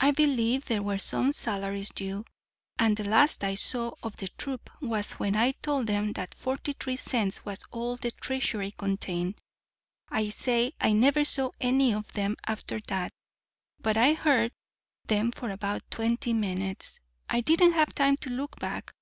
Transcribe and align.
I 0.00 0.10
believe 0.12 0.64
there 0.64 0.82
were 0.82 0.96
some 0.96 1.32
salaries 1.32 1.90
due; 1.90 2.24
and 2.78 2.96
the 2.96 3.04
last 3.06 3.44
I 3.44 3.56
saw 3.56 3.90
of 4.02 4.16
the 4.16 4.28
troupe 4.28 4.70
was 4.80 5.12
when 5.20 5.36
I 5.36 5.52
told 5.52 5.86
them 5.86 6.14
that 6.14 6.34
forty 6.34 6.72
three 6.72 6.96
cents 6.96 7.44
was 7.44 7.62
all 7.70 7.96
the 7.96 8.10
treasury 8.12 8.70
contained. 8.70 9.34
I 10.08 10.30
say 10.30 10.72
I 10.80 10.94
never 10.94 11.24
saw 11.24 11.50
any 11.60 11.92
of 11.92 12.10
them 12.14 12.36
after 12.46 12.80
that; 12.88 13.12
but 13.78 13.98
I 13.98 14.14
heard 14.14 14.50
them 15.08 15.30
for 15.30 15.50
about 15.50 15.82
twenty 15.90 16.32
minutes. 16.32 17.00
I 17.28 17.42
didn't 17.42 17.72
have 17.72 17.94
time 17.94 18.16
to 18.22 18.30
look 18.30 18.58
back. 18.58 18.94